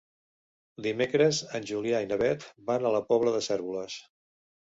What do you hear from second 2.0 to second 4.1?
i na Beth van a la Pobla de Cérvoles.